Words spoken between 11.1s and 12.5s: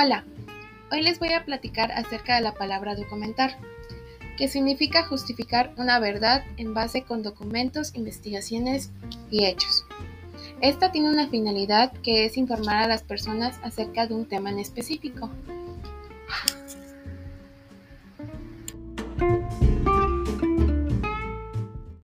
una finalidad que es